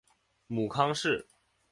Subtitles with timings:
[0.47, 1.27] 母康氏。